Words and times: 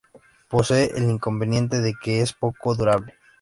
Posee 0.49 0.89
el 0.97 1.03
inconveniente 1.11 1.79
de 1.79 1.93
que 1.93 2.21
es 2.23 2.33
poco 2.33 2.73
durable. 2.73 3.13